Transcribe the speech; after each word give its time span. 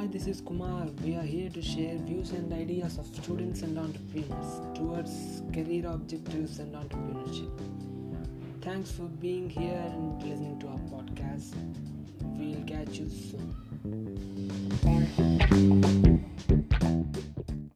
Hi, 0.00 0.06
this 0.06 0.26
is 0.26 0.40
Kumar. 0.40 0.86
We 1.04 1.14
are 1.16 1.22
here 1.22 1.50
to 1.50 1.60
share 1.60 1.98
views 1.98 2.30
and 2.30 2.50
ideas 2.54 2.96
of 2.96 3.04
students 3.04 3.60
and 3.60 3.78
entrepreneurs 3.78 4.62
towards 4.74 5.42
career 5.52 5.86
objectives 5.88 6.58
and 6.58 6.74
entrepreneurship. 6.74 7.50
Thanks 8.62 8.90
for 8.90 9.02
being 9.02 9.50
here 9.50 9.84
and 9.92 10.22
listening 10.22 10.58
to 10.60 10.68
our 10.68 10.78
podcast. 10.88 11.54
We'll 12.22 12.64
catch 12.66 12.96
you 12.96 13.10
soon. 13.10 14.39